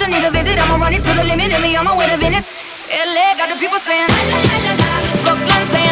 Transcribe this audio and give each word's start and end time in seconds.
you 0.00 0.08
need 0.08 0.24
a 0.24 0.30
visit. 0.30 0.58
I'ma 0.58 0.76
run 0.76 0.94
it 0.94 1.02
to 1.02 1.12
the 1.12 1.24
limit. 1.24 1.52
And 1.52 1.62
me 1.62 1.76
my 1.76 1.96
way 1.96 2.06
to 2.06 2.16
Venice. 2.16 2.90
LA 3.14 3.36
got 3.36 3.48
the 3.48 3.56
people 3.56 3.78
saying, 3.78 4.08
la 4.08 4.20
la 4.30 4.38
la 4.48 4.58
la 4.64 4.72
la. 4.80 4.90
Brooklyn 5.24 5.64
saying, 5.72 5.83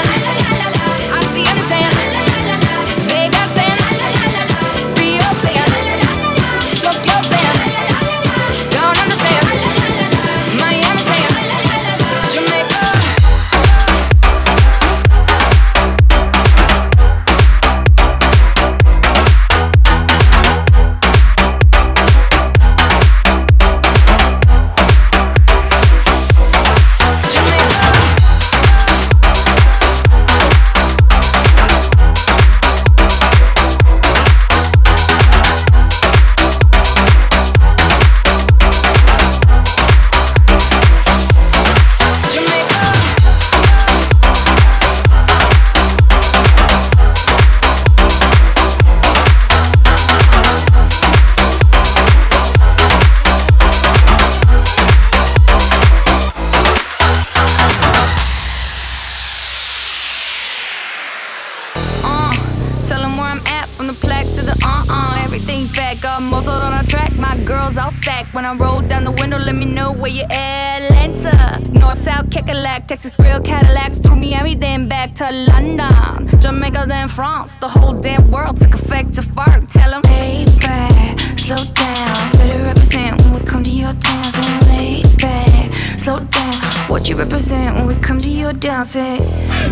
to 64.83 64.89
the 64.89 64.93
uh 64.93 64.97
uh. 64.97 65.23
Everything 65.25 65.67
fat, 65.67 66.01
got 66.01 66.23
muzzled 66.23 66.63
on 66.63 66.73
a 66.73 66.87
track. 66.87 67.13
My 67.17 67.37
girls 67.45 67.79
all 67.79 67.91
stacked. 67.91 68.35
When 68.35 68.45
I 68.45 68.55
roll 68.55 68.81
down 68.81 69.05
the 69.05 69.13
window, 69.13 69.39
let 69.39 69.55
me 69.55 69.65
know 69.65 69.93
where 69.93 70.11
you 70.11 70.25
at. 70.31 70.63
Atlanta, 70.83 71.61
North, 71.79 72.03
South, 72.03 72.29
Kekalak, 72.31 72.87
Texas, 72.87 73.17
Grill, 73.17 73.41
Cadillacs. 73.41 73.99
Through 73.99 74.17
Miami, 74.17 74.55
then 74.55 74.89
back 74.89 75.15
to 75.15 75.31
London. 75.31 76.29
Jamaica, 76.41 76.85
then 76.89 77.09
France. 77.09 77.55
The 77.61 77.69
whole 77.69 77.95
damn 77.95 78.31
world 78.31 78.61
took 78.61 78.75
effect 78.75 79.15
to 79.15 79.23
fart. 79.23 79.69
them. 79.69 80.03
hey, 80.07 80.45
back, 80.61 81.21
slow 81.39 81.57
down. 81.57 82.33
Better 82.33 82.65
represent 82.65 83.21
when 83.23 83.35
we 83.35 83.41
come 83.41 83.65
to 83.65 83.71
your 83.71 83.93
town. 83.95 84.25
So 84.25 84.67
lay 84.69 85.03
back, 85.19 85.73
slow 85.99 86.21
down. 86.21 86.53
What 86.89 87.09
you 87.09 87.17
represent 87.17 87.77
when 87.77 87.87
we 87.87 87.95
come 87.97 88.21
to 88.21 88.29
your 88.29 88.53
dance? 88.53 88.91
Say, 88.91 89.19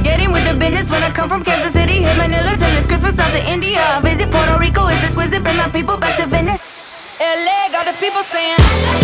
Getting 0.03 0.30
the 0.53 0.59
business 0.59 0.91
when 0.91 1.03
I 1.03 1.11
come 1.11 1.29
from 1.29 1.45
Kansas 1.45 1.73
City. 1.73 2.03
Hit 2.03 2.17
Manila 2.17 2.57
till 2.57 2.75
it's 2.77 2.87
Christmas 2.87 3.19
out 3.19 3.33
to 3.33 3.41
India. 3.51 4.01
Visit 4.03 4.31
Puerto 4.31 4.59
Rico, 4.59 4.89
is 4.89 5.01
this 5.01 5.15
visit? 5.15 5.43
Bring 5.43 5.57
my 5.57 5.69
people 5.69 5.97
back 5.97 6.17
to 6.19 6.27
Venice. 6.27 7.21
LA 7.21 7.71
got 7.71 7.87
the 7.87 7.93
people 8.01 8.23
saying. 8.23 9.00